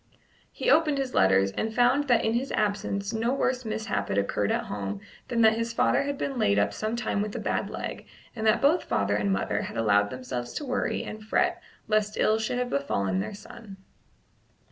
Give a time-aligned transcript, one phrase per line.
[0.51, 4.51] He opened his letters, and found that in his absence no worse mishap had occurred
[4.51, 7.69] at home than that his father had been laid up some time with a bad
[7.69, 12.17] leg, and that both father and mother had allowed themselves to worry and fret lest
[12.17, 13.77] ill should have befallen their son.